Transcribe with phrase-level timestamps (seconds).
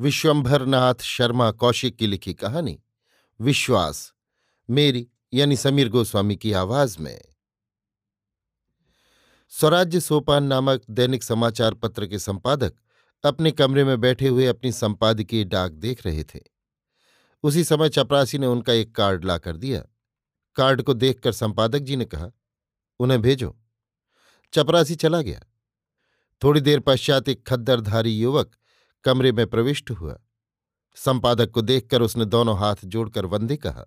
[0.00, 2.82] विश्वंभरनाथ शर्मा कौशिक की लिखी कहानी,
[3.40, 4.14] विश्वास,
[4.70, 7.20] मेरी यानी समीर गोस्वामी की आवाज़ में।
[9.48, 12.74] स्वराज्य सोपान नामक दैनिक समाचार पत्र के संपादक
[13.24, 16.40] अपने कमरे में बैठे हुए अपनी संपादकीय डाक देख रहे थे।
[17.42, 19.84] उसी समय चपरासी ने उनका एक कार्ड लाकर दिया।
[20.56, 22.28] कार्ड को देखकर संपादक जी ने कहा,
[22.98, 23.56] उन्हें भेजो।
[24.52, 25.42] चपरासी चला गया।
[26.42, 28.56] थोड़ी देर पश्चात एक खद्दरधारी युवक
[29.04, 30.18] कमरे में प्रविष्ट हुआ।
[30.94, 33.84] संपादक को देखकर उसने दोनों हाथ जोड़कर वंदे कहा।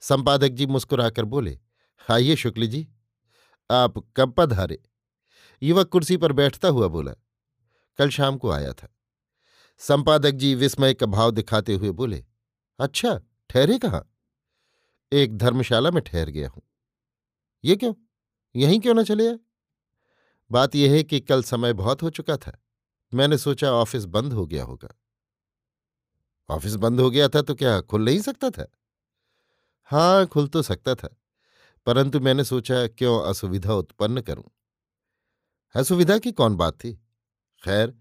[0.00, 1.60] संपादक जी मुस्कुराकर बोले,
[2.10, 2.88] आइए शुक्ल जी,
[3.70, 4.82] आप कब पधारे?
[5.62, 7.12] युवक कुर्सी पर बैठता हुआ बोला।
[7.98, 8.96] कल शाम को आया था।
[9.78, 12.24] संपादक जी विस्मय का भाव दिखाते हुए बोले
[12.78, 14.14] अच्छा ठहरे कहाँ?
[15.12, 16.62] एक धर्मशाला में ठहर गया हूँ।
[17.64, 17.94] ये क्यों?
[18.56, 19.38] यहीं क्यों ना चले आए?
[20.50, 22.58] बात यह है कि कल समय बहुत हो चुका था।
[23.12, 24.88] मैंने सोचा ऑफ़िस बंद हो गया होगा।
[26.48, 28.66] ऑफ़िस बंद हो गया था तो क्या खुल नहीं सकता था?
[29.90, 31.08] हाँ खुल तो सकता था,
[31.86, 34.44] परंतु मैंने सोचा क्यों असुविधा उत्पन्न करूँ?
[35.74, 36.92] असुविधा की कौन बात थी?
[37.62, 37.94] खैर,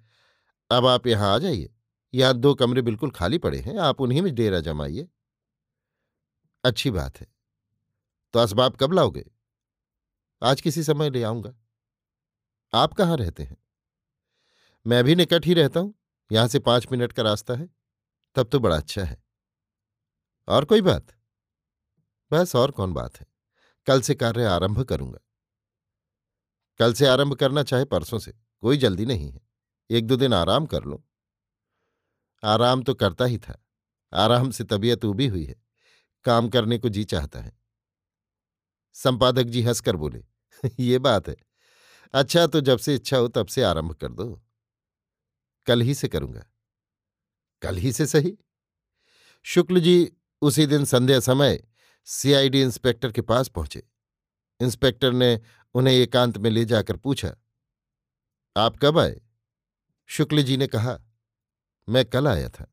[0.69, 1.69] अब आप यहाँ आ जाइए।
[2.13, 5.07] यहाँ दो कमरे बिल्कुल खाली पड़े हैं, आप उन्हीं में डेरा जमाइए।
[6.63, 7.27] अच्छी बात है।
[8.33, 9.25] तो असबाब कब लाओगे?
[10.41, 11.53] आज किसी समय ले आऊँगा।
[12.73, 13.57] आप कहाँ रहते हैं?
[14.87, 15.93] मैं भी निकट ही रहता हूँ।
[16.31, 17.69] यहाँ से पाँच मिनट का रास्ता है।
[18.35, 19.23] तब तो बड़ा अच्छा है।
[20.47, 21.07] और कोई बात?
[22.31, 23.27] बस और कौन बात है?
[23.87, 25.19] कल से कार्य आरंभ करूँगा।
[26.79, 29.41] कल से आरंभ करना चाहे परसों से, कोई जल्दी नहीं है।
[29.89, 31.03] एक दो दिन आराम कर लो।
[32.43, 33.65] आराम तो करता ही था।
[34.13, 35.55] आराम से तबीयत उबी हुई है।
[36.25, 37.59] काम करने को जी चाहता है।
[38.93, 40.23] संपादक जी हंसकर बोले,
[40.79, 41.35] ये बात है।
[42.13, 44.43] अच्छा तो जब से इच्छा हो तब से आरंभ कर दो।
[45.67, 46.45] कल ही से करूँगा।
[47.61, 48.37] कल ही से सही?
[49.45, 50.11] शुक्ल जी,
[50.41, 51.63] उसी दिन संध्या समय
[52.07, 53.83] सीआईडी इंस्पेक्टर के पास पहुँचे।
[54.59, 55.39] इंस्पेक्टर ने
[55.75, 57.35] उन्हें एकांत में ले जाकर पूछा,
[58.55, 59.21] आप कब आए?
[60.09, 60.97] शुक्ल जी ने कहा,
[61.87, 62.67] मैं कल आया था।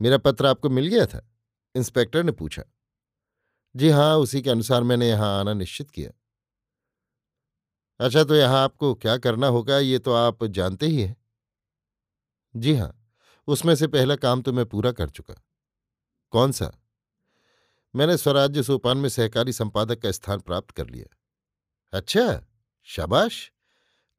[0.00, 1.26] मेरा पत्र आपको मिल गया था?
[1.74, 2.62] इंस्पेक्टर ने पूछा,
[3.74, 6.10] जी हाँ, उसी के अनुसार मैंने यहाँ आना निश्चित किया।
[8.00, 11.16] अच्छा तो यहाँ आपको क्या करना होगा, ये तो आप जानते ही हैं।
[12.54, 12.92] जी हाँ,
[13.48, 15.34] उसमें से पहला काम तो मैं पूरा कर चुका।
[16.32, 16.70] कौन सा?
[17.94, 21.16] मैंने स्वराज्य सोपान में सहकारी संपादक का स्थान प्राप्त कर लिया।
[21.92, 22.44] अच्छा
[22.88, 23.50] शाबाश।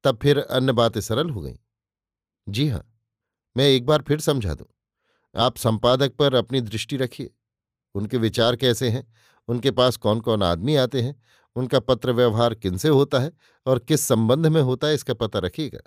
[0.04, 1.58] तब फिर अन्य बातें सरल हो गईं।
[2.48, 2.84] जी हाँ,
[3.56, 4.68] मैं एक बार फिर समझा दूँ,
[5.36, 7.32] आप संपादक पर अपनी दृष्टि रखिए।
[7.96, 9.08] उनके विचार कैसे हैं?
[9.48, 11.16] उनके पास कौन कौन आदमी आते हैं?
[11.56, 13.32] उनका पत्र व्यवहार किनसे होता है?
[13.66, 14.94] और किस संबंध में होता है?
[14.94, 15.80] इसका पता रखिएगा।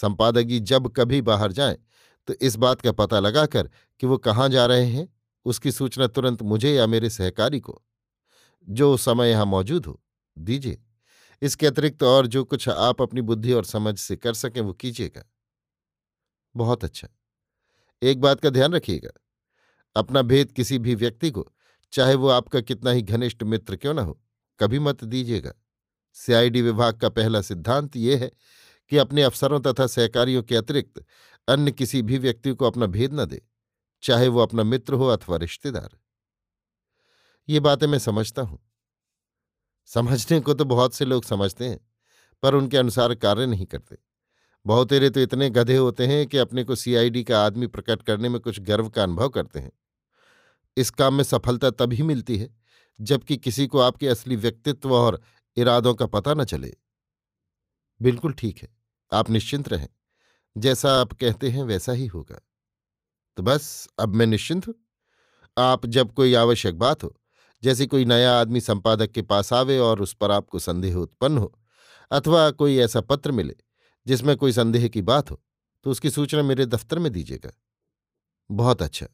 [0.00, 1.76] संपादक जी जब कभी बाहर जाएँ
[2.28, 3.70] तो इस बात का पता लगाकर
[4.00, 5.08] कि वो कहाँ जा रहे हैं,
[5.44, 7.82] उसकी सूचना तुरंत मुझे या मेरे सहकारी को।
[8.68, 10.02] जो समय यहाँ मौजूद हो,
[10.38, 10.82] दीजिए।
[11.42, 15.24] इसके अतिरिक्त और जो कुछ आप अपनी बुद्धि और समझ से कर सकें, वो कीजिएगा।
[16.56, 17.08] बहुत अच्छा।
[18.02, 19.10] एक बात का ध्यान रखिएगा।
[19.96, 21.52] अपना भेद किसी भी व्यक्ति को,
[21.92, 24.20] चाहे वो आपका कितना ही घनिष्ठ मित्र क्यों ना हो,
[24.60, 25.52] कभी मत दीजिएगा।
[26.12, 28.30] सीआईडी विभाग का पहला सिद्धांत ये है
[28.88, 31.04] कि अपने अफसरों तथा सहकारियों के अतिरिक्त
[31.48, 33.42] अन्य किसी भी व्यक्ति को अपना भेद न दे,
[34.02, 35.98] चाहे वो अपना मित्र हो अथवा रिश्तेदार।
[37.48, 38.58] ये बातें मैं समझता हूँ।
[39.86, 41.80] समझने को तो बहुत से लोग समझते हैं,
[42.42, 43.96] पर उनके अनुसार कार्य नहीं करते।
[44.66, 48.40] बहुतेरे तो इतने गधे होते हैं कि अपने को सीआईडी का आदमी प्रकट करने में
[48.40, 49.72] कुछ गर्व का अनुभव करते हैं।
[50.76, 52.56] इस काम में सफलता तभी मिलती है,
[53.00, 55.20] जबकि किसी को आपके असली व्यक्तित्व और
[55.56, 56.74] इरादों का पता न चले।
[58.02, 58.75] बिल्कुल ठीक है।
[59.12, 59.88] आप निश्चिंत रहें।
[60.56, 62.40] जैसा आप कहते हैं, वैसा ही होगा।
[63.36, 64.74] तो बस, अब मैं निश्चिंत हूँ।
[65.56, 67.14] आप जब कोई आवश्यक बात हो,
[67.62, 71.52] जैसे कोई नया आदमी संपादक के पास आवे और उस पर आपको संदेह उत्पन्न हो,
[72.10, 73.54] अथवा कोई ऐसा पत्र मिले,
[74.06, 75.42] जिसमें कोई संदेह की बात हो
[75.84, 77.50] तो उसकी सूचना मेरे दफ्तर में दीजिएगा।
[78.50, 79.06] बहुत अच्छा।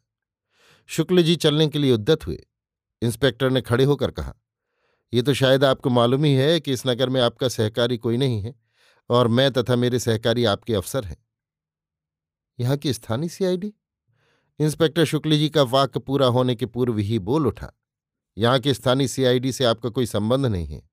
[0.91, 2.39] शुक्ल जी चलने के लिए उद्यत हुए।
[3.03, 4.35] इंस्पेक्टर ने खड़े होकर कहा
[5.13, 8.41] यह तो शायद आपको मालूम ही है कि इस नगर में आपका सहकारी कोई नहीं
[8.43, 8.55] है।
[9.13, 11.17] और मैं तथा मेरे सहकारी आपके अफसर हैं।
[12.61, 13.73] यहाँ की स्थानीय सीआईडी?
[14.59, 17.73] इंस्पेक्टर शुक्ल जी का वाक्य पूरा होने के पूर्व ही बोल उठा।
[18.39, 20.91] यहाँ के स्थानीय सीआईडी से आपका कोई संबंध नहीं है।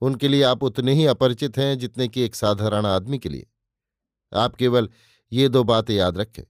[0.00, 3.46] उनके लिए आप उतने ही अपरिचित हैं जितने कि एक साधारण आदमी के लिए।
[4.34, 4.88] आप केवल
[5.32, 6.42] ये दो बातें याद रखें।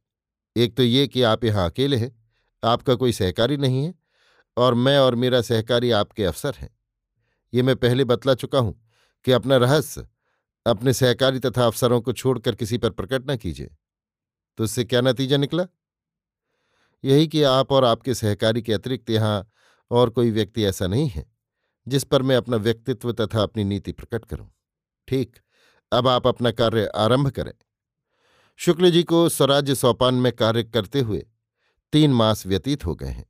[0.56, 2.22] एक तो ये कि आप यहाँ अकेले हैं,
[2.64, 3.94] आपका कोई सहकारी नहीं है,
[4.56, 6.78] और मैं और मेरा सहकारी आपके अफसर हैं।
[7.54, 8.88] ये मैं पहले बतला चुका हूँ
[9.24, 10.06] कि अपना रहस्य
[10.66, 13.70] अपने सहकारी तथा अफसरों को छोड़कर किसी पर प्रकट न कीजिए।
[14.58, 15.66] तो इससे क्या नतीजा निकला?
[17.04, 19.50] यही कि आप और आपके सहकारी के अतिरिक्त यहाँ
[19.90, 21.24] और कोई व्यक्ति ऐसा नहीं है,
[21.86, 24.50] जिस पर मैं अपना व्यक्तित्व तथा अपनी नीति प्रकट करूँ।
[25.08, 25.36] ठीक,
[25.92, 27.52] अब आप अपना कार्य आरंभ करें।
[28.56, 31.26] शुक्ल जी को स्वराज्य सोपान में कार्य करते हुए
[31.92, 33.26] तीन मास व्यतीत हो गए हैं।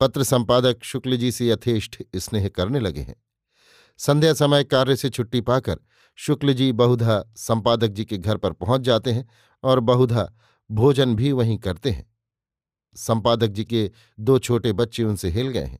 [0.00, 3.16] पत्र संपादक शुक्ल जी से यथेष्ट स्नेह करने लगे हैं।
[4.00, 5.76] संध्या समय कार्य से छुट्टी पाकर
[6.14, 9.28] शुक्ल जी, बहुधा संपादक जी के घर पर पहुँच जाते हैं
[9.62, 10.32] और बहुधा
[10.70, 12.14] भोजन भी वहीं करते हैं।
[12.96, 15.78] संपादक जी के दो छोटे बच्चे उनसे हिल गए हैं।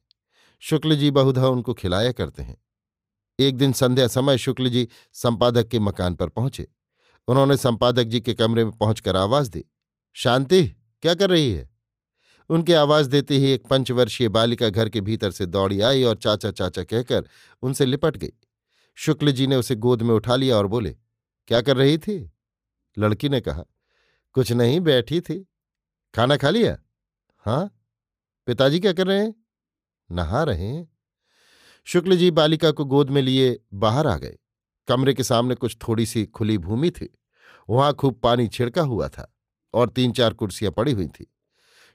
[0.60, 2.56] शुक्ल जी, बहुधा उनको खिलाया करते हैं।
[3.38, 6.68] एक दिन संध्या समय शुक्ल जी संपादक के मकान पर पहुँचे।
[7.28, 9.64] उन्होंने संपादक जी के कमरे में पहुंचकर आवाज़ दी,
[10.12, 10.66] शांति,
[11.02, 11.69] क्या कर रही है?
[12.50, 16.50] उनकी आवाज़ देते ही एक पंचवर्षीय बालिका घर के भीतर से दौड़ी आई और चाचा
[16.50, 17.28] चाचा कहकर
[17.62, 18.32] उनसे लिपट गई।
[18.94, 20.96] शुक्ल जी ने उसे गोद में उठा लिया और बोले,
[21.46, 22.32] क्या कर रही थी?
[22.98, 23.64] लड़की ने कहा,
[24.32, 25.48] कुछ नहीं, बैठी थी।
[26.14, 26.78] खाना खा लिया?
[27.38, 27.76] हाँ।
[28.46, 29.34] पिताजी क्या कर रहे हैं?
[30.12, 30.96] नहा रहे हैं।
[31.84, 34.38] शुक्ल जी बालिका को गोद में लिए बाहर आ गए।
[34.88, 37.18] कमरे के सामने कुछ थोड़ी सी खुली भूमि थी।
[37.68, 39.36] वहाँ खूब पानी छिड़का हुआ था
[39.74, 41.34] और तीन चार कुर्सियाँ पड़ी हुई थी।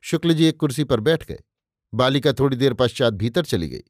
[0.06, 1.44] शुक्ल जी एक कुर्सी पर बैठ गए।
[1.94, 3.84] बालिका थोड़ी देर पश्चात भीतर चली गई।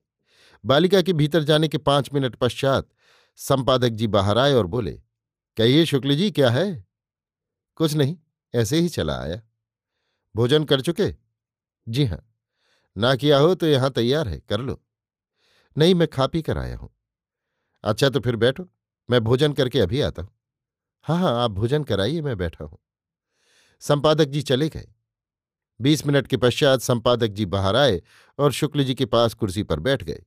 [0.66, 2.90] बालिका के भीतर जाने के पाँच मिनट पश्चात
[3.36, 4.92] संपादक जी बाहर आए और बोले,
[5.58, 6.88] कहिए शुक्ल जी, क्या है?
[7.76, 8.18] कुछ नहीं,
[8.54, 9.42] ऐसे ही चला आया।
[10.36, 11.16] भोजन कर चुके?
[11.88, 12.34] जी हाँ।
[12.98, 14.82] ना किया हो तो यहाँ तैयार है, कर लो।
[15.78, 16.90] नहीं, मैं खा पी कर आया हूँ।
[17.84, 18.70] अच्छा तो फिर बैठो,
[19.10, 20.32] मैं भोजन करके अभी आता हूँ।
[21.02, 22.80] हाँ हाँ आप भोजन कराइए, मैं बैठा हूँ।
[23.80, 24.95] संपादक जी चले गए।
[25.80, 28.02] बीस मिनट के पश्चात संपादक जी बाहर आए
[28.40, 30.24] और शुक्ल जी के पास कुर्सी पर बैठ गए।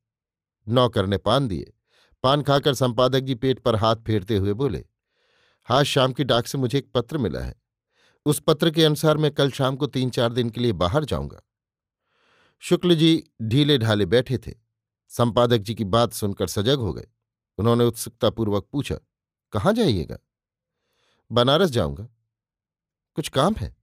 [0.67, 1.73] नौकर ने पान दिए।
[2.25, 4.85] पान खाकर संपादक जी पेट पर हाथ फेरते हुए बोले,
[5.69, 7.55] आज शाम की डाक से मुझे एक पत्र मिला है।
[8.27, 11.41] उस पत्र के अनुसार मैं कल शाम को तीन चार दिन के लिए बाहर जाऊँगा।
[12.63, 14.55] शुक्ल जी ढीले ढाले बैठे थे।
[15.11, 17.07] संपादक जी की बात सुनकर सजग हो गए।
[17.59, 18.97] उन्होंने उत्सुकतापूर्वक पूछा,
[19.53, 20.19] कहाँ जाइएगा?
[21.31, 22.09] बनारस जाऊँगा।
[23.17, 23.78] कुछ काम है?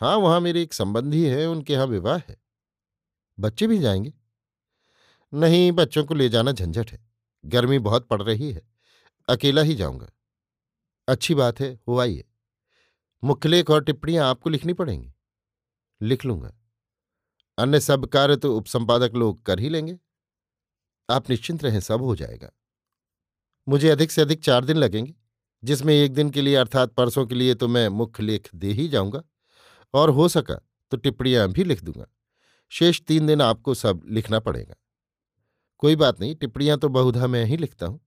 [0.00, 2.36] हाँ वहाँ मेरे एक संबंधी है, उनके यहाँ विवाह है।
[3.40, 4.12] बच्चे भी जाएँगे।
[5.34, 7.06] नहीं, बच्चों को ले जाना झंझट है।
[7.46, 8.62] गर्मी बहुत पड़ रही है।
[9.28, 10.10] अकेला ही जाऊँगा।
[11.08, 12.24] अच्छी बात है, हो आइए।
[13.24, 15.12] मुख्यलेख और टिप्पणियाँ आपको लिखनी पड़ेंगी।
[16.02, 16.54] लिख लूँगा।
[17.58, 19.98] अन्य सब कार्य तो उपसंपादक लोग कर ही लेंगे।
[21.10, 22.50] आप निश्चिंत रहें, सब हो जाएगा।
[23.68, 25.14] मुझे अधिक से अधिक चार दिन लगेंगे,
[25.64, 28.88] जिसमें एक दिन के लिए, अर्थात परसों के लिए तो मैं मुख्य लेख दे ही
[28.88, 29.22] जाऊँगा।
[29.94, 30.54] और हो सका
[30.90, 32.06] तो टिप्पणियाँ भी लिख दूँगा।
[32.68, 34.74] शेष तीन दिन आपको सब लिखना पड़ेगा।
[35.78, 38.00] कोई बात नहीं, टिप्पणियाँ तो बहुधा मैं ही लिखता हूँ।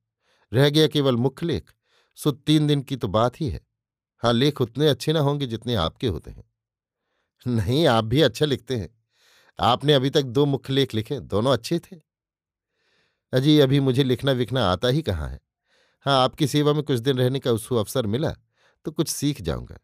[0.54, 1.72] रह गया केवल मुख्य लेख,
[2.16, 3.62] सो तीन दिन की तो बात ही है।
[4.24, 6.44] हाँ लेख उतने अच्छे ना होंगे जितने आपके होते हैं।
[7.48, 8.90] नहीं, आप भी अच्छा लिखते हैं।
[9.60, 11.96] आपने अभी तक दो मुख्य लेख लिखे, दोनों अच्छे थे।
[13.34, 15.40] अजी, अभी मुझे लिखना विखना आता ही कहाँ है?
[16.02, 18.34] हाँ आपकी सेवा में कुछ दिन रहने का उसको अवसर मिला
[18.86, 19.80] तो कुछ सीख जाऊँगा।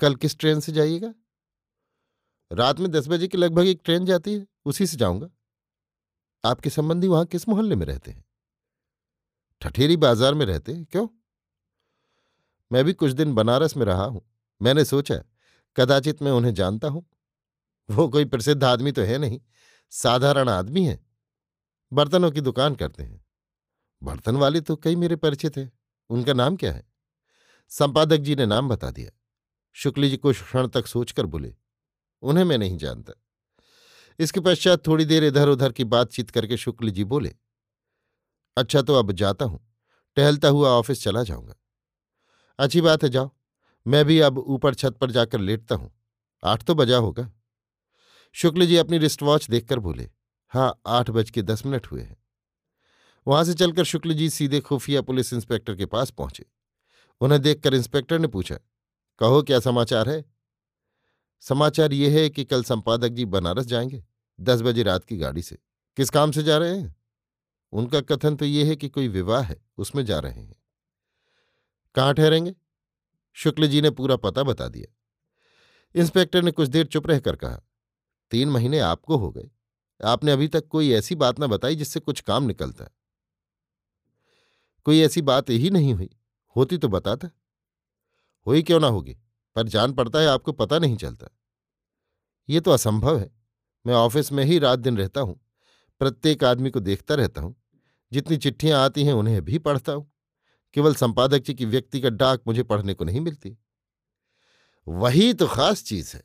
[0.00, 1.14] कल किस ट्रेन से जाइएगा?
[2.52, 5.30] रात में दस बजे के लगभग एक ट्रेन जाती है, उसी से जाऊँगा।
[6.44, 8.24] आपके संबंधी वहाँ किस मोहल्ले में रहते हैं?
[9.60, 11.08] ठठेरी बाज़ार में रहते हैं, क्यों?
[12.72, 14.30] मैं भी कुछ दिन बनारस में रहा हूँ।
[14.62, 15.24] मैंने सोचा,
[15.76, 17.06] कदाचित मैं उन्हें जानता हूँ।
[17.90, 19.40] वो कोई प्रसिद्ध आदमी तो है नहीं,
[19.90, 21.06] साधारण आदमी है।
[21.92, 23.24] बर्तनों की दुकान करते हैं।
[24.02, 25.78] बर्तन वाले तो कई मेरे परिचित हैं।
[26.10, 26.88] उनका नाम क्या है?
[27.68, 29.10] संपादक जी ने नाम बता दिया।
[29.76, 31.52] शुक्ल जी कुछ क्षण तक सोचकर बोले,
[32.22, 33.12] उन्हें मैं नहीं जानता।
[34.18, 37.34] इसके पश्चात थोड़ी देर इधर उधर की बातचीत करके शुक्ल जी बोले
[38.56, 39.60] अच्छा तो अब जाता हूँ,
[40.16, 41.54] टहलता हुआ ऑफ़िस चला जाऊँगा।
[42.58, 43.30] अच्छी बात है, जाओ।
[43.86, 45.90] मैं भी अब ऊपर छत पर जाकर लेटता हूँ।
[46.42, 47.30] आठ तो बजा होगा।
[48.34, 50.08] शुक्ल जी अपनी रिस्ट वॉच देखकर बोले
[50.52, 52.16] हाँ आठ बज के दस मिनट हुए हैं।
[53.26, 56.44] वहाँ से चलकर शुक्ल जी सीधे खुफिया पुलिस इंस्पेक्टर के पास पहुँचे।
[57.20, 58.58] उन्हें देखकर इंस्पेक्टर ने पूछा
[59.18, 60.24] कहो, क्या समाचार है?
[61.40, 64.04] समाचार ये है कि कल संपादक जी बनारस जाएँगे,
[64.40, 65.58] दस बजे रात की गाड़ी से।
[65.96, 66.96] किस काम से जा रहे हैं?
[67.72, 70.62] उनका कथन तो ये है कि कोई विवाह है, उसमें जा रहे हैं।
[71.94, 72.54] कहाँ ठहरेंगे?
[73.32, 74.96] शुक्ल जी ने पूरा पता बता दिया।
[75.94, 77.62] इंस्पेक्टर ने कुछ देर चुप रहकर कहा,
[78.30, 79.50] तीन महीने आपको हो गए।
[80.04, 82.84] आपने अभी तक कोई ऐसी बात ना बताई जिससे कुछ काम निकलता।
[84.84, 86.10] कोई ऐसी बात ही नहीं हुई।
[86.56, 87.30] होती तो बताता।
[88.46, 89.16] हुई क्यों ना होगी,
[89.56, 91.28] पर जान पड़ता है आपको पता नहीं चलता।
[92.48, 93.30] ये तो असंभव है,
[93.84, 95.40] मैं ऑफ़िस में ही रात दिन रहता हूँ,
[96.00, 97.54] प्रत्येक आदमी को देखता रहता हूँ,
[98.12, 100.10] जितनी चिट्ठियाँ आती हैं उन्हें भी पढ़ता हूँ,
[100.76, 103.56] केवल संपादक जी की व्यक्तिगत डाक मुझे पढ़ने को नहीं मिलती।
[104.86, 106.22] वही तो खास चीज़ है,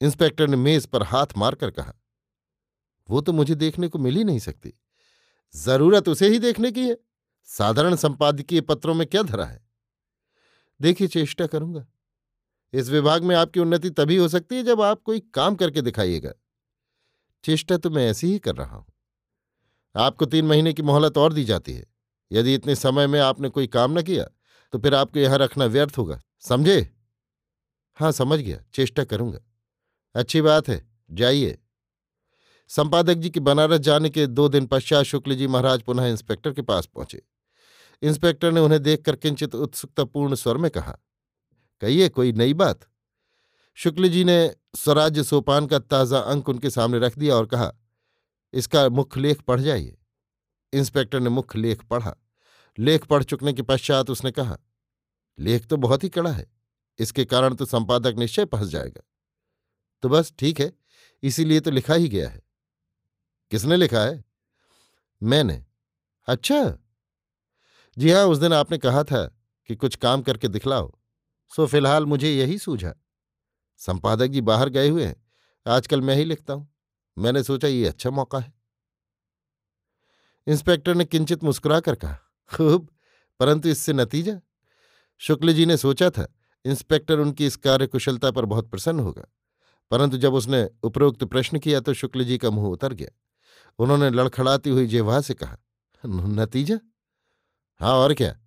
[0.00, 1.94] इंस्पेक्टर ने मेज पर हाथ मारकर कहा,
[3.08, 4.72] वो तो मुझे देखने को मिल ही नहीं सकती,
[5.54, 6.96] ज़रूरत उसे ही देखने की है,
[7.48, 9.64] साधारण संपादकीय पत्रों में क्या धरा है?
[10.80, 11.86] देखिए, चेष्टा करूँगा।
[12.72, 16.32] इस विभाग में आपकी उन्नति तभी हो सकती है जब आप कोई काम करके दिखाइएगा।
[17.44, 18.86] चेष्टा तो मैं ऐसी ही कर रहा हूँ।
[19.94, 21.84] आपको तीन महीने की मोहलत और दी जाती है।
[22.32, 24.24] यदि इतने समय में आपने कोई काम न किया
[24.72, 26.94] तो फिर आपको यहाँ रखना व्यर्थ होगा। समझे?
[27.94, 29.38] हाँ समझ गया। चेष्टा करूँगा।
[30.14, 31.58] अच्छी बात है। जाइए।
[32.68, 36.62] संपादक जी के बनारस जाने के दो दिन पश्चात शुक्ल जी महाराज पुनः इंस्पेक्टर के
[36.62, 37.22] पास पहुँचे।
[38.02, 40.92] इंस्पेक्टर ने उन्हें देखकर किंचित उत्सुकतापूर्ण स्वर में कहा,
[41.82, 42.80] कहिए, कोई नई बात?
[43.78, 47.72] शुक्ल जी ने स्वराज्य सोपान का ताज़ा अंक उनके सामने रख दिया और कहा,
[48.54, 49.96] इसका मुख्य लेख पढ़ जाइए।
[50.72, 52.14] इंस्पेक्टर ने मुख्य लेख पढ़ा।
[52.78, 54.58] लेख पढ़ चुकने के पश्चात उसने कहा,
[55.38, 56.46] लेख तो बहुत ही कड़ा है,
[56.98, 59.02] इसके कारण तो संपादक निश्चय फंस जाएगा।
[60.02, 60.72] तो बस ठीक है,
[61.22, 62.42] इसीलिए तो लिखा ही गया है।
[63.52, 64.24] किसने लिखा है?
[65.22, 65.64] मैंने।
[66.28, 66.62] अच्छा
[67.96, 69.24] जी हाँ उस दिन आपने कहा था
[69.68, 70.90] कि कुछ काम करके दिखलाओ।
[71.52, 72.92] सो फ़िलहाल मुझे यही सूझा
[73.80, 75.16] संपादक जी बाहर गए हुए हैं।
[75.66, 76.68] आजकल मैं ही लिखता हूँ।
[77.16, 78.52] मैंने सोचा ये अच्छा मौका है।
[80.46, 82.18] इंस्पेक्टर ने किंचित मुस्कुराकर कहा,
[82.50, 82.88] खूब,
[83.40, 84.40] परंतु इससे नतीजा?
[85.20, 86.26] शुक्ल जी ने सोचा था,
[86.64, 89.24] इंस्पेक्टर उनकी इस कार्य कुशलता पर बहुत प्रसन्न होगा।
[89.90, 93.08] परंतु जब उसने उपरोक्त प्रश्न किया तो शुक्ल जी का मुँह उतर गया।
[93.78, 95.56] उन्होंने लड़खड़ाती हुई जेवा से कहा
[96.04, 96.78] नतीजा?
[97.80, 98.40] हाँ और क्या?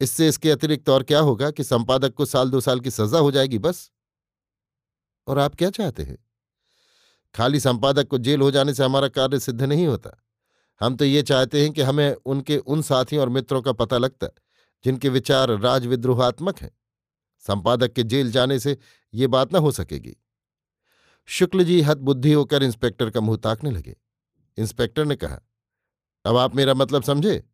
[0.00, 3.30] इससे इसके अतिरिक्त और क्या होगा कि संपादक को साल दो साल की सजा हो
[3.30, 3.90] जाएगी बस?
[5.26, 6.18] और आप क्या चाहते हैं?
[7.34, 10.24] खाली संपादक को जेल हो जाने से हमारा कार्य सिद्ध नहीं होता।
[10.80, 14.26] हम तो ये चाहते हैं कि हमें उनके उन साथियों और मित्रों का पता लगता,
[14.84, 16.78] जिनके विचार राजविद्रोहात्मक हैं।
[17.40, 18.78] संपादक के जेल जाने से
[19.14, 20.16] ये बात न हो सकेगी।
[21.26, 23.96] शुक्ल जी हत बुद्धि होकर इंस्पेक्टर का मुँह ताकने लगे।
[24.58, 25.40] इंस्पेक्टर ने कहा,
[26.24, 27.44] अब आप मेरा मतलब समझे?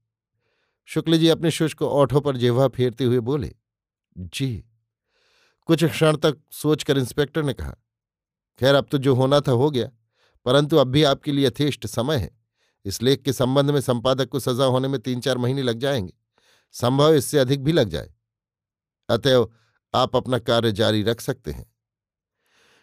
[0.84, 3.54] शुक्ल जी अपने शुष्क ओठों पर जेवा फेरते हुए बोले,
[4.16, 4.64] जी।
[5.66, 7.76] कुछ क्षण तक सोचकर इंस्पेक्टर ने कहा,
[8.58, 9.90] खैर, अब तो जो होना था हो गया,
[10.44, 12.38] परंतु अब भी आपके लिए यथेष्ट समय है।
[12.84, 16.12] इस लेख के संबंध में संपादक को सजा होने में तीन चार महीने लग जाएँगे।
[16.72, 18.14] संभव इससे अधिक भी लग जाए।
[19.08, 19.52] अतएव
[19.94, 21.72] आप अपना कार्य जारी रख सकते हैं।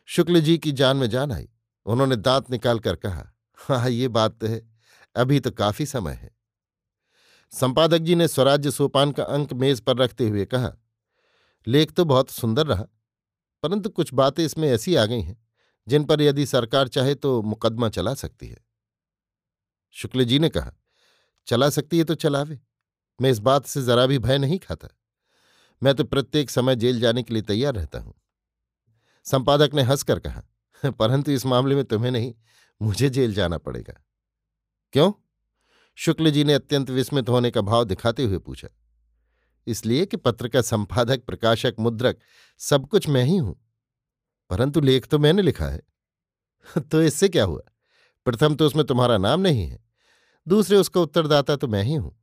[0.05, 1.50] शुक्ल जी की जान में जान आई।
[1.86, 4.70] उन्होंने दांत निकालकर कहा हाँ ये बात तो है।
[5.15, 6.40] अभी तो काफ़ी समय है।
[7.53, 10.72] संपादक जी ने स्वराज्य सोपान का अंक मेज पर रखते हुए कहा,
[11.67, 12.86] लेख तो बहुत सुंदर रहा,
[13.63, 15.38] परंतु कुछ बातें इसमें ऐसी आ गई हैं,
[15.88, 18.58] जिन पर यदि सरकार चाहे तो मुकदमा चला सकती है।
[19.96, 20.72] शुक्ल जी ने कहा,
[21.48, 22.60] चला सकती है तो चलावे,
[23.20, 24.88] मैं इस बात से जरा भी भय नहीं खाता।
[25.81, 28.13] मैं तो प्रत्येक समय जेल जाने के लिए तैयार रहता हूँ।
[29.25, 30.43] संपादक ने हंसकर कहा,
[30.84, 32.34] परंतु इस मामले में तुम्हें नहीं,
[32.81, 33.93] मुझे जेल जाना पड़ेगा।
[34.93, 35.12] क्यों?
[35.98, 38.67] शुक्ल जी ने अत्यंत विस्मित होने का भाव दिखाते हुए पूछा,
[39.67, 42.19] इसलिए कि पत्र का संपादक, प्रकाशक, मुद्रक
[42.62, 43.55] सब कुछ मैं ही हूँ,
[44.50, 45.81] परंतु लेख तो मैंने लिखा है।
[46.81, 47.62] तो इससे क्या हुआ?
[48.25, 49.79] प्रथम तो उसमें तुम्हारा नाम नहीं है,
[50.48, 52.15] दूसरे उसका उत्तरदाता तो मैं ही हूँ।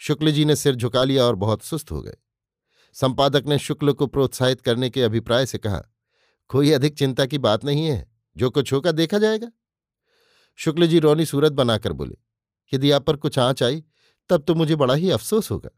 [0.00, 2.16] शुक्ल जी ने सिर झुका लिया और बहुत सुस्त हो गए।
[2.96, 5.82] संपादक ने शुक्ल को प्रोत्साहित करने के अभिप्राय से कहा,
[6.50, 8.06] कोई अधिक चिंता की बात नहीं है,
[8.36, 9.50] जो कुछ होगा देखा जाएगा।
[10.58, 12.16] शुक्ल जी रोनी सूरत बनाकर बोले
[12.74, 13.84] यदि आप पर कुछ आँच आई,
[14.30, 15.70] तब तो मुझे बड़ा ही अफसोस होगा।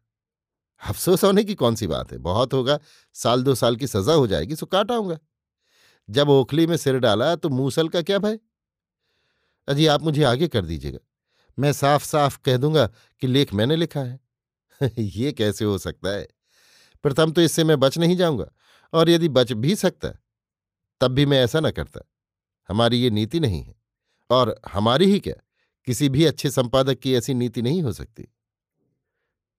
[0.88, 2.18] अफसोस होने की कौन सी बात है?
[2.18, 2.80] बहुत होगा,
[3.14, 5.18] साल दो साल की सजा हो जाएगी, सो काट आऊँगा।
[6.10, 8.38] जब ओखली में सिर डाला तो मूसल का क्या भय?
[9.68, 10.98] अजी, आप मुझे आगे कर दीजिएगा।
[11.58, 12.86] मैं साफ़ साफ़ कह दूँगा
[13.20, 14.20] कि लेख मैंने लिखा है।
[14.98, 16.28] ये कैसे हो सकता है?
[17.02, 18.46] प्रथम तो इससे मैं बच नहीं जाऊँगा,
[18.92, 20.08] और यदि बच भी सकता,
[21.00, 22.00] तब भी मैं ऐसा ना करता।
[22.68, 23.74] हमारी ये नीति नहीं है,
[24.30, 25.34] और हमारी ही क्या?
[25.90, 28.26] किसी भी अच्छे संपादक की ऐसी नीति नहीं हो सकती।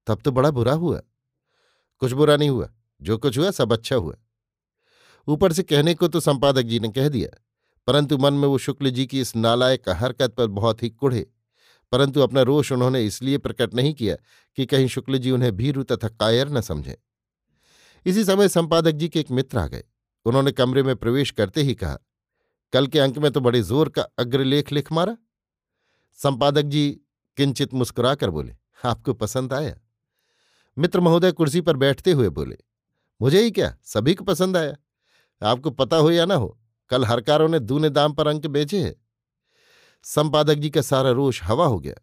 [0.08, 1.02] तब तो बड़ा बुरा हुआ।
[2.02, 2.70] कुछ बुरा नहीं हुआ।
[3.02, 4.16] जो कुछ हुआ, सब अच्छा हुआ।
[5.28, 7.30] ऊपर से कहने को तो संपादक जी ने कह दिया,
[7.88, 11.26] परंतु मन में वो शुक्ल जी की इस नालायक हरकत पर बहुत ही कुढ़े।
[11.92, 14.16] परंतु अपना रोष उन्होंने इसलिए प्रकट नहीं किया
[14.58, 16.96] कि कहीं शुक्ल जी उन्हें भीरु तथा कायर न समझें।
[18.06, 19.84] इसी समय संपादक जी के एक मित्र आ गए।
[20.26, 21.98] उन्होंने कमरे में प्रवेश करते ही कहा,
[22.74, 25.18] कल के अंक में तो बड़े ज़ोर का अग्रलेख लिख मारा।
[26.14, 26.90] संपादक जी
[27.38, 29.76] किंचित मुस्कुराकर बोले, आपको पसंद आया?
[30.78, 32.58] मित्र महोदय कुर्सी पर बैठते हुए बोले,
[33.22, 34.76] मुझे ही क्या, सभी को पसंद आया?
[35.42, 36.58] आपको पता हो या ना हो,
[36.90, 38.96] कल हरकारों ने दूने दाम पर अंक बेचे हैं।
[40.04, 41.96] संपादक जी का सारा रोष हवा हो गया।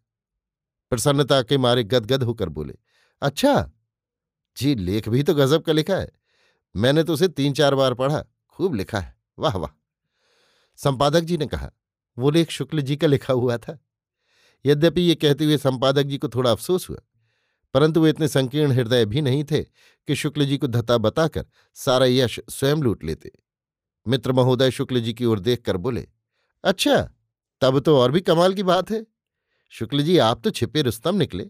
[0.92, 2.74] प्रसन्नता के मारे गदगद होकर बोले
[3.22, 3.70] अच्छा
[4.56, 6.10] जी लेख भी तो गजब का लिखा है।
[6.76, 9.70] मैंने तो उसे तीन चार बार पढ़ा, खूब लिखा है। वाह वाह!
[10.78, 11.70] संपादक जी ने कहा,
[12.18, 13.78] वो लेख शुक्ल जी का लिखा हुआ था।
[14.64, 16.98] यद्यपि ये कहते हुए संपादक जी को थोड़ा अफसोस हुआ,
[17.74, 21.46] परंतु वे इतने संकीर्ण हृदय भी नहीं थे कि शुक्ल जी को धता बताकर
[21.76, 23.30] सारा यश स्वयं लूट लेते।
[24.06, 26.06] मित्र महोदय शुक्ल जी की ओर देखकर बोले
[26.64, 27.00] अच्छा
[27.62, 29.04] तब तो और भी कमाल की बात है।
[29.72, 31.46] शुक्ल जी, आप तो छिपे रुस्तम निकले।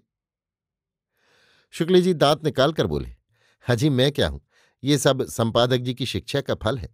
[1.75, 3.09] शुक्ल जी दांत निकालकर बोले
[3.67, 4.41] हाजी मैं क्या हूँ?
[4.83, 6.89] ये सब संपादक जी की शिक्षा का फल है।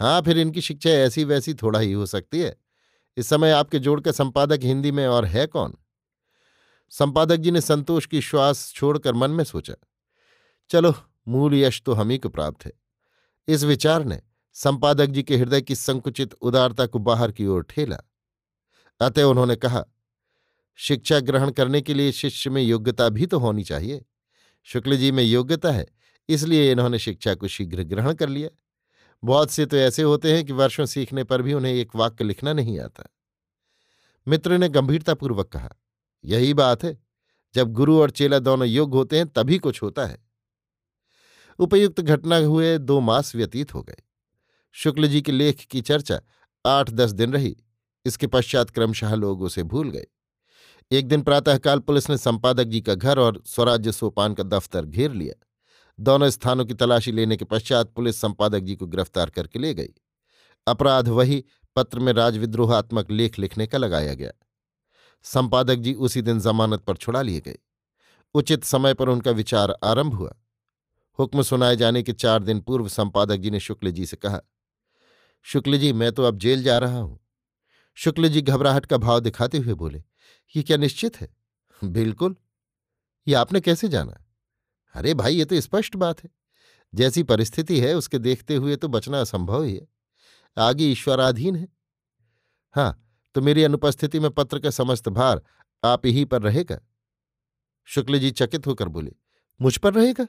[0.00, 2.56] हाँ फिर इनकी शिक्षा ऐसी वैसी थोड़ा ही हो सकती है।
[3.16, 5.74] इस समय आपके जोड़ का संपादक हिंदी में और है कौन?
[6.92, 9.74] संपादक जी ने संतोष की श्वास छोड़कर मन में सोचा,
[10.70, 10.94] चलो,
[11.28, 12.72] मूल यश तो हम ही को प्राप्त है।
[13.48, 14.20] इस विचार ने
[14.52, 17.98] संपादक जी के हृदय की संकुचित उदारता को बाहर की ओर ठेला।
[19.00, 19.84] अतः उन्होंने कहा,
[20.78, 24.04] शिक्षा ग्रहण करने के लिए शिष्य में योग्यता भी तो होनी चाहिए।
[24.66, 25.86] शुक्ल जी में योग्यता है,
[26.28, 28.48] इसलिए इन्होंने शिक्षा को शीघ्र ग्रहण कर लिया।
[29.24, 32.52] बहुत से तो ऐसे होते हैं कि वर्षों सीखने पर भी उन्हें एक वाक्य लिखना
[32.52, 33.04] नहीं आता।
[34.28, 35.70] मित्र ने गंभीरतापूर्वक कहा,
[36.24, 36.98] यही बात है,
[37.54, 40.18] जब गुरु और चेला दोनों योग्य होते हैं, तभी कुछ होता है।
[41.58, 44.02] उपयुक्त घटना हुए दो मास व्यतीत हो गए।
[44.72, 46.20] शुक्ल जी के लेख की चर्चा
[46.66, 47.56] आठ दस दिन रही,
[48.04, 50.06] इसके पश्चात क्रमशः लोग उसे भूल गए।
[50.90, 55.12] एक दिन प्रातःकाल पुलिस ने संपादक जी का घर और स्वराज्य सोपान का दफ्तर घेर
[55.12, 55.46] लिया।
[55.98, 59.92] दोनों स्थानों की तलाशी लेने के पश्चात पुलिस संपादक जी को गिरफ़्तार करके ले गई।
[60.66, 61.44] अपराध वही
[61.76, 64.30] पत्र में राजविद्रोहात्मक लेख लिखने का लगाया गया।
[65.24, 67.58] संपादक जी उसी दिन जमानत पर छुड़ा लिए गए।
[68.34, 70.34] उचित समय पर उनका विचार आरंभ हुआ।
[71.18, 74.40] हुक्म सुनाए जाने के चार दिन पूर्व संपादक जी ने शुक्ल जी से कहा,
[75.46, 77.18] शुक्ल जी, मैं तो अब जेल जा रहा हूँ।
[77.98, 80.02] शुक्ल जी घबराहट का भाव दिखाते हुए बोले,
[80.54, 81.28] ये क्या निश्चित है?
[81.82, 82.36] बिल्कुल।
[83.26, 84.23] ये आपने कैसे जाना?
[84.94, 86.30] अरे भाई, ये तो स्पष्ट बात है।
[86.92, 89.86] जैसी परिस्थिति है, उसके देखते हुए तो बचना असंभव ही है।
[90.56, 91.68] आगे ईश्वराधीन है।
[92.74, 93.00] हाँ
[93.34, 95.42] तो मेरी अनुपस्थिति में पत्र का समस्त भार
[95.82, 96.78] आप ही पर रहेगा?
[97.88, 99.12] शुक्ल जी चकित होकर बोले,
[99.60, 100.26] मुझ पर रहेगा?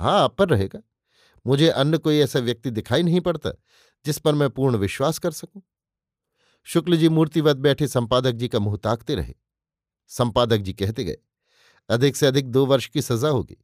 [0.00, 0.80] हाँ आप पर रहेगा।
[1.46, 3.50] मुझे अन्य कोई ऐसा व्यक्ति दिखाई नहीं पड़ता,
[4.04, 5.62] जिस पर मैं पूर्ण विश्वास कर सकूँ।
[6.66, 9.34] शुक्ल जी मूर्तिवत बैठे संपादक जी का मुँह ताकते रहे।
[10.10, 11.16] संपादक जी कहते गए,
[11.88, 13.56] अधिक से अधिक दो वर्ष की सजा होगी।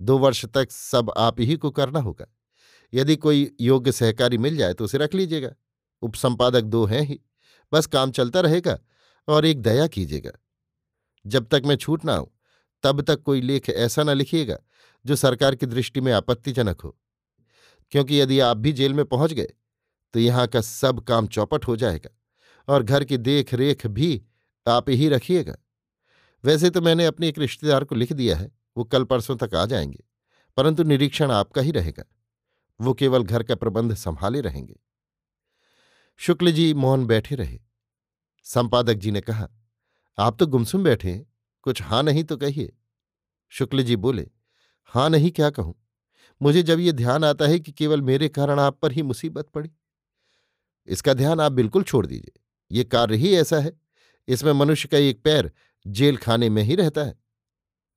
[0.00, 2.26] दो वर्ष तक सब आप ही को करना होगा।
[2.92, 5.50] यदि कोई योग्य सहकारी मिल जाए तो उसे रख लीजिएगा।
[6.02, 7.20] उपसंपादक दो हैं ही।
[7.72, 8.78] बस काम चलता रहेगा
[9.28, 10.32] और एक दया कीजिएगा।
[11.24, 12.30] जब तक मैं छूट ना आऊँ
[12.84, 14.58] तब तक कोई लेख ऐसा ना लिखिएगा
[15.04, 16.96] जो सरकार की दृष्टि में आपत्तिजनक हो।
[17.92, 19.48] क्योंकि यदि आप भी जेल में पहुँच गए
[20.14, 22.10] तो यहाँ का सब काम चौपट हो जाएगा
[22.68, 24.22] और घर की देख रेख भी
[24.66, 25.56] आप ही रखिएगा।
[26.44, 29.66] वैसे तो मैंने अपने एक रिश्तेदार को लिख दिया है। वो कल परसों तक आ
[29.66, 30.04] जाएँगे,
[30.56, 32.04] परंतु निरीक्षण आपका ही रहेगा।
[32.80, 34.80] वो केवल घर का प्रबंध संभाले रहेंगे।
[36.16, 37.60] शुक्ल जी मोहन बैठे रहे।
[38.44, 39.48] संपादक जी ने कहा,
[40.18, 41.26] आप तो गुमसुम बैठे हैं,
[41.62, 42.76] कुछ हाँ नहीं तो कहिए।
[43.48, 44.30] शुक्ल जी बोले,
[44.84, 45.74] हाँ नहीं, क्या कहूँ?
[46.42, 49.70] मुझे जब ये ध्यान आता है कि केवल मेरे कारण आप पर ही मुसीबत पड़ी।
[50.86, 52.40] इसका ध्यान आप बिल्कुल छोड़ दीजिए।
[52.72, 53.80] ये कार्य ही ऐसा है।
[54.28, 55.52] इसमें मनुष्य का एक पैर
[55.86, 57.25] जेल खाने में ही रहता है।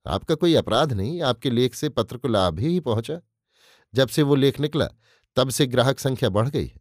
[0.06, 3.20] आपका कोई अपराध नहीं, आपके लेख से पत्र को लाभ ही पहुँचा।
[3.94, 4.88] जब से वो लेख निकला,
[5.36, 6.80] तब से ग्राहक संख्या बढ़ गई है।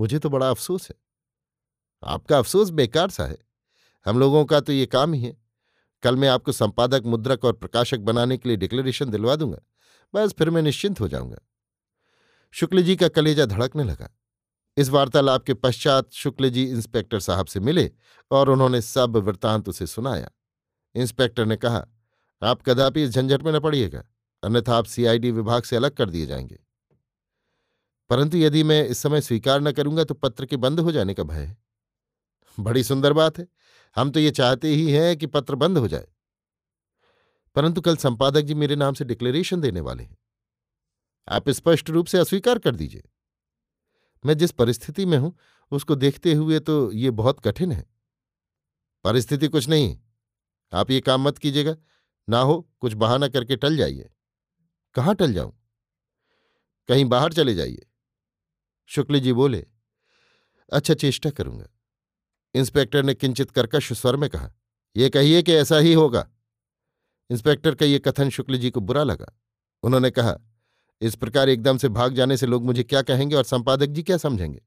[0.00, 0.94] मुझे तो बड़ा अफसोस है।
[2.04, 3.38] आपका अफसोस बेकार सा है।
[4.06, 5.42] हम लोगों का तो ये काम ही है।
[6.02, 9.58] कल मैं आपको संपादक, मुद्रक और प्रकाशक बनाने के लिए डिक्लेरेशन दिलवा दूँगा।
[10.14, 11.38] बस फिर मैं निश्चिंत हो जाऊँगा।
[12.50, 14.18] शुक्ल जी का कलेजा धड़कने लगा।
[14.76, 17.90] इस वार्तालाप के पश्चात शुक्ल जी इंस्पेक्टर साहब से मिले
[18.30, 20.30] और उन्होंने सब वृत्तांत उसे सुनाया।
[20.94, 21.86] इंस्पेक्टर ने कहा
[22.42, 24.04] आप कदापि इस झंझट में न पड़िएगा,
[24.42, 26.58] अन्यथा आप सीआईडी विभाग से अलग कर दिए जाएँगे।
[28.10, 31.22] परंतु यदि मैं इस समय स्वीकार न करूँगा तो पत्र के बंद हो जाने का
[31.22, 31.56] भय है।
[32.60, 33.46] बड़ी सुंदर बात है।
[33.96, 36.08] हम तो ये चाहते ही हैं कि पत्र बंद हो जाए।
[37.54, 40.16] परंतु कल संपादक जी मेरे नाम से डिक्लेरेशन देने वाले हैं।
[41.28, 43.02] आप स्पष्ट रूप से अस्वीकार कर दीजिए।
[44.26, 45.36] मैं जिस परिस्थिति में हूँ,
[45.70, 47.86] उसको देखते हुए तो ये बहुत कठिन है।
[49.04, 49.98] परिस्थिति कुछ नहीं।
[50.72, 51.76] आप ये काम मत कीजिएगा।
[52.28, 54.10] ना हो, कुछ बहाना करके टल जाइए।
[54.94, 55.58] कहाँ टल जाऊँ?
[56.88, 57.86] कहीं बाहर चले जाइए।
[58.86, 59.66] शुक्ल जी बोले
[60.72, 61.66] अच्छा चेष्टा करूँगा।
[62.54, 64.52] इंस्पेक्टर ने किंचित कर्कश स्वर में कहा
[64.96, 66.30] यह कहिए कि ऐसा ही होगा।
[67.30, 69.38] इंस्पेक्टर का यह कथन शुक्ल जी को बुरा लगा।
[69.82, 70.38] उन्होंने कहा,
[71.00, 74.16] इस प्रकार एकदम से भाग जाने से लोग मुझे क्या कहेंगे और संपादक जी क्या
[74.16, 74.62] समझेंगे?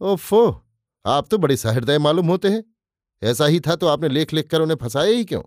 [0.00, 0.62] ओफो!
[1.06, 2.64] आप तो बड़े सहृदय मालूम होते हैं।
[3.22, 5.42] ऐसा ही था तो आपने लेख लिखकर उन्हें फंसाया ही क्यों?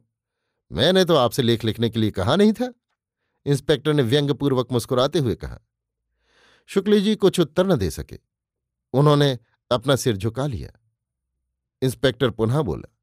[0.71, 2.73] मैंने तो आपसे लेख लिखने के लिए कहा नहीं था।
[3.45, 5.59] इंस्पेक्टर ने व्यंग्यपूर्वक मुस्कुराते हुए कहा,
[6.69, 8.19] शुक्ल जी कुछ उत्तर न दे सके।
[8.93, 9.37] उन्होंने
[9.71, 10.71] अपना सिर झुका लिया।
[11.81, 12.93] इंस्पेक्टर पुनः बोला,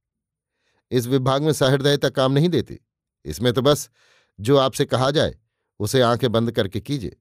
[0.90, 2.78] इस विभाग में सहृदयता काम नहीं देती।
[3.24, 3.88] इसमें तो बस
[4.38, 5.34] जो आपसे कहा जाए,
[5.80, 7.16] उसे आँखें बंद करके कीजिए।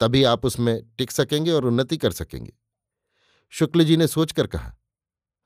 [0.00, 2.52] तभी आप उसमें टिक सकेंगे और उन्नति कर सकेंगे।
[3.52, 4.74] शुक्ल जी ने सोचकर कहा,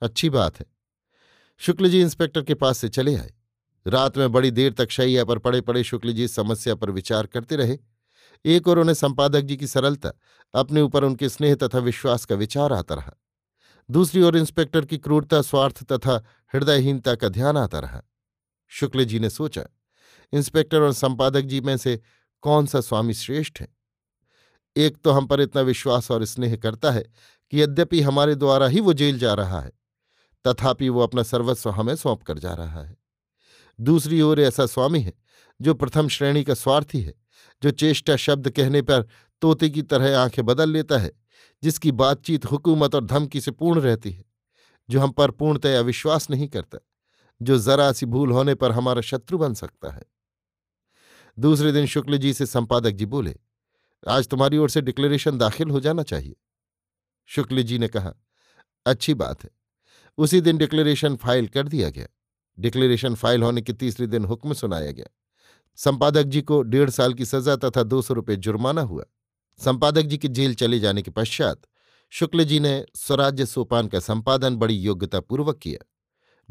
[0.02, 0.66] अच्छी बात है।
[1.60, 3.35] शुक्ल जी इंस्पेक्टर के पास से चले आए।
[3.86, 7.56] रात में बड़ी देर तक शैया पर पड़े पड़े शुक्ल जी समस्या पर विचार करते
[7.56, 7.78] रहे।
[8.44, 10.12] एक और उन्हें संपादक जी की सरलता,
[10.54, 13.12] अपने ऊपर उनके स्नेह तथा विश्वास का विचार आता रहा।
[13.90, 18.02] दूसरी ओर इंस्पेक्टर की क्रूरता, स्वार्थ तथा हृदयहीनता का ध्यान आता रहा।
[18.66, 19.62] शुक्ल जी ने सोचा,
[20.32, 22.00] इंस्पेक्टर और संपादक जी में से
[22.40, 23.68] कौन सा स्वामी श्रेष्ठ है?
[24.76, 27.02] एक तो हम पर इतना विश्वास और स्नेह करता है
[27.50, 29.72] कि यद्यपि हमारे द्वारा ही वो जेल जा रहा है,
[30.46, 33.05] तथापि वो अपना सर्वस्व हमें सौंप कर जा रहा है।
[33.80, 35.12] दूसरी ओर ऐसा स्वामी है,
[35.60, 37.14] जो प्रथम श्रेणी का स्वार्थी है,
[37.62, 39.08] जो चेष्टा शब्द कहने पर
[39.42, 41.12] तोते की तरह आँखें बदल लेता है,
[41.62, 44.24] जिसकी बातचीत हुकूमत और धमकी से पूर्ण रहती है,
[44.90, 46.78] जो हम पर पूर्णतया विश्वास नहीं करता,
[47.42, 50.02] जो जरा सी भूल होने पर हमारा शत्रु बन सकता है।
[51.38, 53.36] दूसरे दिन शुक्ल जी से संपादक जी बोले,
[54.08, 56.36] आज तुम्हारी ओर से डिक्लेरेशन दाखिल हो जाना चाहिए।
[57.26, 58.14] शुक्ल जी ने कहा,
[58.86, 59.50] अच्छी बात है।
[60.18, 62.06] उसी दिन डिक्लेरेशन फ़ाइल कर दिया गया।
[62.58, 65.06] डिक्लेरेशन फ़ाइल होने के तीसरे दिन हुक्म सुनाया गया।
[65.78, 69.04] संपादक जी को डेढ़ साल की सजा तथा दो सौ रुपये जुर्माना हुआ।
[69.60, 71.62] संपादक जी के जेल चले जाने के पश्चात
[72.12, 75.84] शुक्ल जी ने स्वराज्य सोपान का संपादन बड़ी योग्यतापूर्वक किया।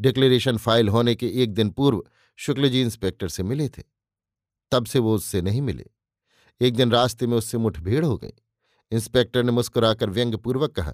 [0.00, 2.02] डिक्लेरेशन फ़ाइल होने के एक दिन पूर्व
[2.38, 3.82] शुक्ल जी इंस्पेक्टर से मिले थे।
[4.72, 5.86] तब से वो उससे नहीं मिले।
[6.60, 8.32] एक दिन रास्ते में उससे मुठभेड़ हो गई।
[8.92, 10.92] इंस्पेक्टर ने मुस्कुराकर व्यंग्यपूर्वक कहा,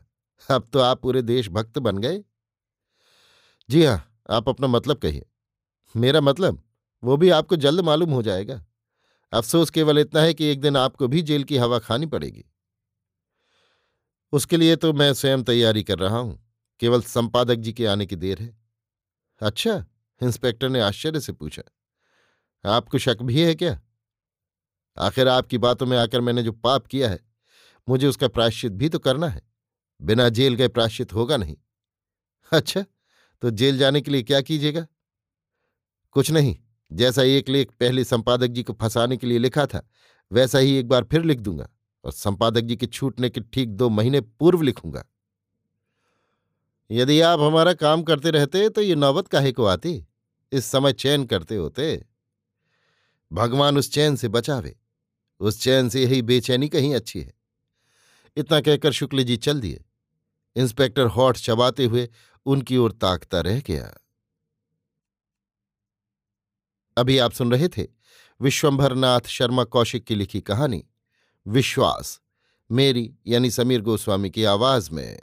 [0.48, 2.22] अब तो आप पूरे देशभक्त बन गए?
[3.68, 5.26] जी हाँ। आप अपना मतलब कहिए।
[5.96, 6.62] मेरा मतलब?
[7.04, 8.66] वो भी आपको जल्द मालूम हो जाएगा।
[9.32, 12.44] अफसोस केवल इतना है कि एक दिन आपको भी जेल की हवा खानी पड़ेगी।
[14.32, 18.16] उसके लिए तो मैं स्वयं तैयारी कर रहा हूँ। केवल संपादक जी के आने की
[18.16, 18.58] देर है।
[19.40, 19.84] अच्छा
[20.22, 21.62] इंस्पेक्टर ने आश्चर्य से पूछा।
[22.64, 23.80] आपको शक भी है क्या?
[24.98, 27.20] आखिर आपकी बातों में आकर मैंने जो पाप किया है,
[27.88, 29.42] मुझे उसका प्रायश्चित भी तो करना है।
[30.02, 31.56] बिना जेल गए प्रायश्चित होगा नहीं।
[32.52, 32.84] अच्छा
[33.42, 34.86] तो जेल जाने के लिए क्या कीजिएगा?
[36.10, 36.56] कुछ नहीं,
[36.92, 39.88] जैसा एक लेख पहले संपादक जी को फंसाने के लिए लिखा था,
[40.32, 41.68] वैसा ही एक बार फिर लिख दूँगा
[42.04, 45.04] और संपादक जी के छूटने के ठीक दो महीने पूर्व लिखूँगा।
[46.90, 50.04] यदि आप हमारा काम करते रहते तो ये नौबत काहे को आती?
[50.52, 52.06] इस समय चैन करते होते।
[53.32, 54.76] भगवान उस चैन से बचावे।
[55.40, 57.32] उस चैन से यही बेचैनी कहीं अच्छी है।
[58.36, 59.84] इतना कहकर शुक्ल जी चल दिए।
[60.56, 62.08] इंस्पेक्टर हॉट चबाते हुए
[62.46, 63.94] उनकी ओर ताकता रह गया।
[66.96, 67.86] अभी आप सुन रहे थे
[68.40, 70.84] विश्वंभरनाथ शर्मा कौशिक की लिखी कहानी,
[71.46, 72.20] विश्वास,
[72.70, 75.20] मेरी यानी समीर गोस्वामी की आवाज़ में।